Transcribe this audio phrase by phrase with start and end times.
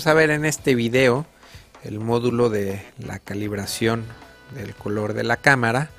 [0.00, 1.26] Vamos a ver en este video
[1.84, 4.06] el módulo de la calibración
[4.54, 5.90] del color de la cámara,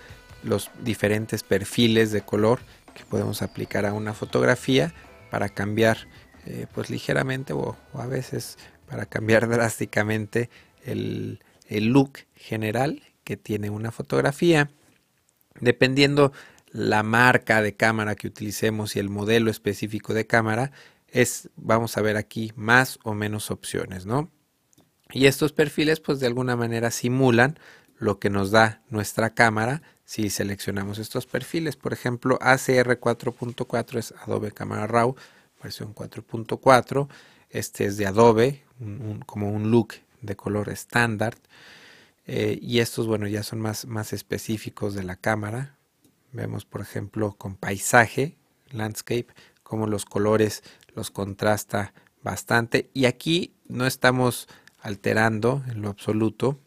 [0.41, 2.61] los diferentes perfiles de color
[2.95, 4.91] que podemos aplicar a una fotografía
[5.29, 6.07] para cambiar
[6.47, 8.57] eh, pues ligeramente o, a veces
[8.89, 10.49] para cambiar drásticamente
[10.83, 14.71] el, el look general que tiene una fotografía.
[15.59, 16.33] Dependiendo
[16.71, 20.71] la marca de cámara que utilicemos y el modelo específico de cámara,
[21.11, 24.31] es, vamos a ver aquí, más o menos opciones, ¿no?
[25.11, 27.59] Y estos perfiles, pues de alguna manera simulan
[27.97, 31.75] lo que nos da nuestra cámara si seleccionamos estos perfiles.
[31.75, 35.15] Por ejemplo, ACR 4.4 es Adobe Camera Raw,
[35.61, 37.07] versión 4.4.
[37.49, 38.63] Este es de Adobe,
[39.25, 41.35] como un look de color estándar.
[42.25, 45.75] Eh, y estos, bueno, ya son más, más específicos de la cámara.
[46.31, 48.37] Vemos, por ejemplo, con paisaje,
[48.71, 49.27] landscape,
[49.63, 50.63] como los colores
[50.95, 52.89] los contrasta bastante.
[52.93, 54.47] Y aquí no estamos
[54.79, 56.59] alterando en lo absoluto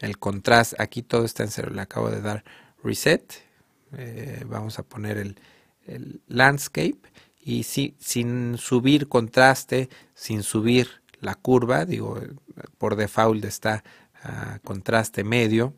[0.00, 0.76] el contraste.
[0.78, 1.70] Aquí todo está en cero.
[1.72, 2.44] Le acabo de dar
[2.82, 3.32] reset.
[3.96, 5.36] Eh, vamos a poner el,
[6.26, 6.98] landscape.
[7.40, 12.20] Y si, sin subir contraste, sin subir la curva, digo,
[12.76, 13.82] por default está
[14.22, 15.74] a contraste medio.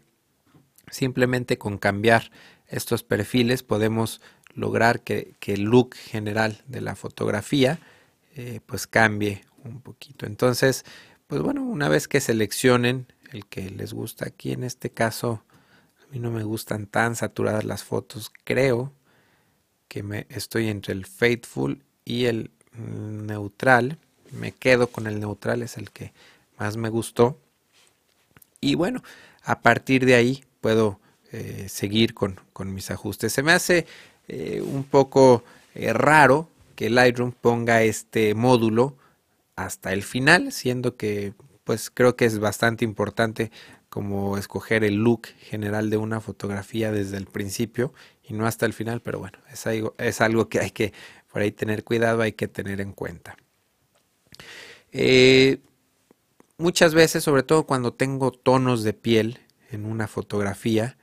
[0.91, 2.33] Simplemente con cambiar
[2.67, 4.21] estos perfiles podemos
[4.61, 7.81] lograr que, el look general de la fotografía
[8.37, 10.27] eh, pues cambie un poquito.
[10.27, 10.85] Entonces,
[11.27, 15.43] pues bueno, una vez que seleccionen el que les gusta aquí, en este caso,
[16.03, 18.93] a mí no me gustan tan saturadas las fotos, creo
[19.89, 23.99] que me estoy entre el faithful y el neutral.
[24.31, 26.13] Me quedo con el neutral, es el que
[26.59, 27.41] más me gustó.
[28.61, 29.03] Y bueno,
[29.43, 31.01] a partir de ahí puedo
[31.33, 33.33] eh, seguir con, mis ajustes.
[33.33, 33.87] Se me hace
[34.29, 35.43] eh, un poco
[35.75, 38.97] eh, raro que Lightroom ponga este módulo
[39.57, 43.51] hasta el final, siendo que pues creo que es bastante importante
[43.89, 47.93] como escoger el look general de una fotografía desde el principio
[48.23, 50.93] y no hasta el final, pero bueno, es algo, es algo que hay que
[51.33, 53.37] por ahí tener cuidado, hay que tener en cuenta.
[56.57, 60.97] muchas veces, sobre todo cuando tengo tonos de piel en una fotografía,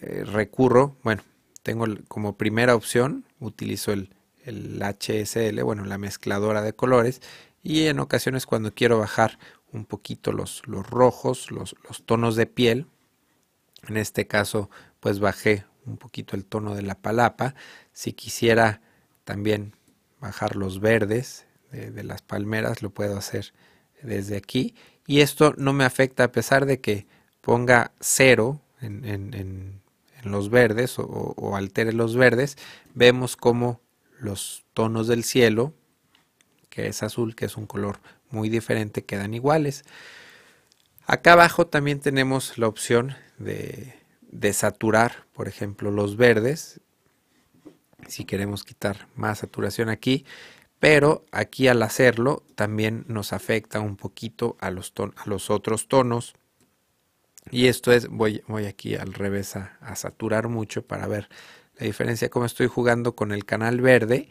[0.00, 1.22] recurro, bueno,
[1.62, 4.10] tengo como primera opción, utilizo el,
[4.46, 7.20] HSL, bueno, la mezcladora de colores,
[7.62, 9.38] y en ocasiones cuando quiero bajar
[9.70, 12.86] un poquito los, los rojos, los, los, tonos de piel,
[13.86, 17.54] en este caso pues bajé un poquito el tono de la palapa,
[17.92, 18.80] si quisiera
[19.24, 19.76] también
[20.20, 23.52] bajar los verdes de, las palmeras lo puedo hacer
[24.02, 24.74] desde aquí.
[25.06, 27.06] Y esto no me afecta a pesar de que
[27.40, 29.80] ponga cero en
[30.22, 32.56] los verdes o, altere los verdes,
[32.94, 33.80] vemos como
[34.18, 35.72] los tonos del cielo,
[36.68, 37.98] que es azul, que es un color
[38.30, 39.84] muy diferente, quedan iguales.
[41.06, 43.94] Acá abajo también tenemos la opción de,
[44.30, 46.80] de saturar, por ejemplo, los verdes,
[48.06, 50.24] si queremos quitar más saturación aquí,
[50.78, 56.34] pero aquí al hacerlo también nos afecta un poquito a los, a los otros tonos
[57.50, 61.28] y esto es, voy, voy aquí al revés a, saturar mucho para ver
[61.78, 64.28] la diferencia, cómo estoy jugando con el canal verde,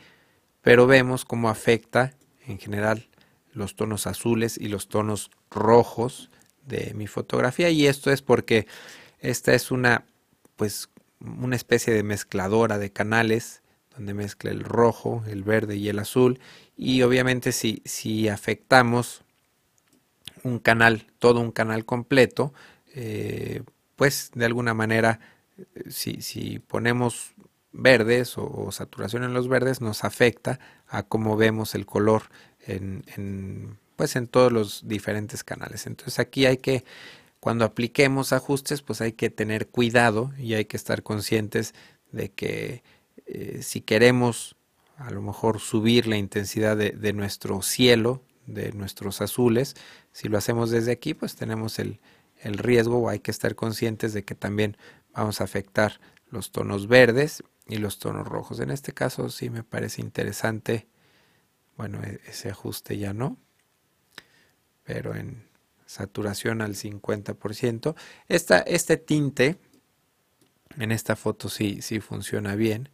[0.61, 2.13] pero vemos cómo afecta
[2.45, 3.07] en general
[3.53, 6.29] los tonos azules y los tonos rojos
[6.65, 7.69] de mi fotografía.
[7.69, 8.67] Y esto es porque
[9.19, 10.05] esta es una,
[10.55, 13.63] pues, una especie de mezcladora de canales
[13.95, 16.39] donde mezcla el rojo, el verde y el azul.
[16.77, 19.23] Y obviamente si, si afectamos
[20.43, 22.53] un canal, todo un canal completo,
[22.93, 23.63] eh,
[23.95, 25.19] pues de alguna manera,
[25.89, 27.33] si, si ponemos
[27.71, 32.23] verdes o, saturación en los verdes, nos afecta a cómo vemos el color
[32.65, 35.87] en, pues en todos los diferentes canales.
[35.87, 36.83] Entonces aquí hay que,
[37.39, 41.73] cuando apliquemos ajustes, pues hay que tener cuidado y hay que estar conscientes
[42.11, 42.83] de que
[43.27, 44.55] eh, si queremos
[44.97, 49.75] a lo mejor subir la intensidad de, de, nuestro cielo, de nuestros azules,
[50.11, 51.99] si lo hacemos desde aquí, pues tenemos el,
[52.41, 54.77] el riesgo o hay que estar conscientes de que también
[55.13, 55.99] vamos a afectar
[56.29, 58.59] los tonos verdes y los tonos rojos.
[58.59, 60.87] En este caso sí me parece interesante,
[61.77, 63.37] bueno, e-, ese ajuste ya no,
[64.83, 65.47] pero en
[65.85, 67.95] saturación al 50%.
[68.27, 69.57] Esta, este tinte
[70.77, 72.89] en esta foto sí, sí funciona bien.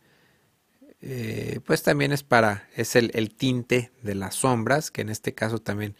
[1.02, 5.34] Eh, pues también es para, es el, el tinte de las sombras, que en este
[5.34, 5.96] caso también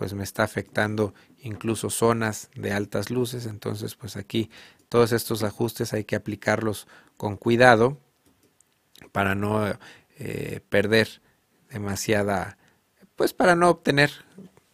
[0.00, 3.44] pues me está afectando incluso zonas de altas luces.
[3.44, 4.50] Entonces, pues aquí
[4.88, 6.88] todos estos ajustes hay que aplicarlos
[7.18, 7.98] con cuidado
[9.12, 9.78] para no
[10.18, 11.20] eh, perder
[11.68, 12.56] demasiada,
[13.14, 14.10] pues para no obtener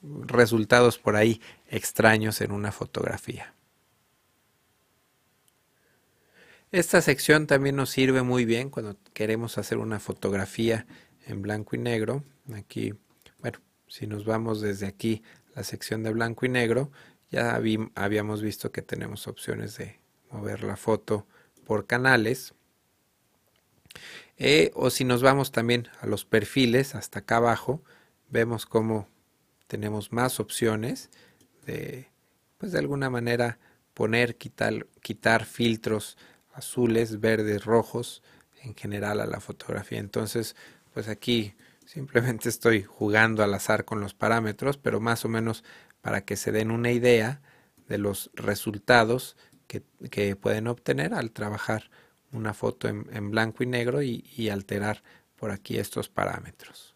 [0.01, 3.53] resultados por ahí extraños en una fotografía.
[6.71, 10.87] Esta sección también nos sirve muy bien cuando queremos hacer una fotografía
[11.27, 12.23] en blanco y negro.
[12.55, 12.95] Aquí,
[13.41, 13.59] bueno,
[13.89, 15.23] si nos vamos desde aquí,
[15.55, 16.91] la sección de blanco y negro,
[17.31, 17.61] ya
[17.95, 19.99] habíamos visto que tenemos opciones de
[20.31, 21.27] mover la foto
[21.65, 22.55] por canales.
[24.39, 27.83] Eh, o si nos vamos también a los perfiles, hasta acá abajo,
[28.29, 29.09] vemos cómo
[29.67, 31.11] tenemos más opciones
[31.65, 32.09] de,
[32.59, 33.59] pues de alguna manera,
[33.95, 36.17] poner, quitar, quitar filtros
[36.53, 38.23] azules, verdes, rojos
[38.63, 39.99] en general a la fotografía.
[39.99, 40.55] Entonces,
[40.93, 41.55] pues aquí
[41.97, 45.65] simplemente estoy jugando al azar con los parámetros, pero más o menos
[46.03, 47.41] para que se den una idea
[47.89, 49.35] de los resultados
[49.67, 49.81] que,
[50.37, 51.91] pueden obtener al trabajar
[52.33, 55.03] una foto en, blanco y negro y alterar
[55.37, 56.96] por aquí estos parámetros.